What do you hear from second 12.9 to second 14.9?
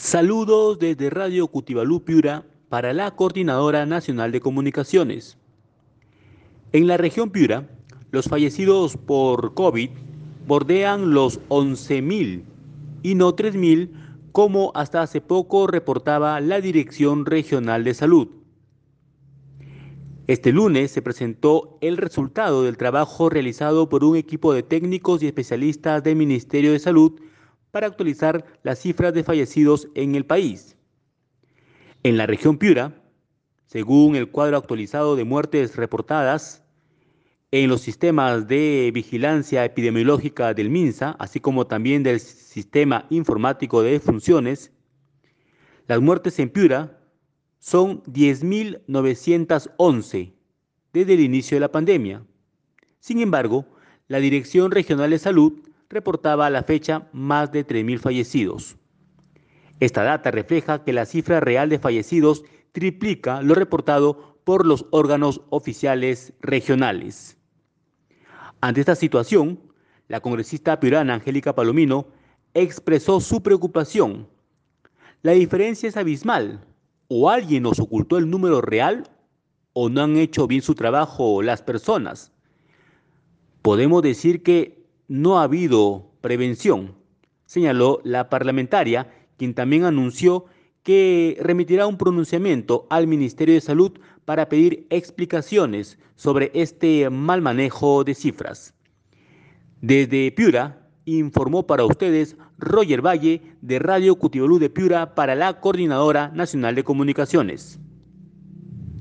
y no 3.000 como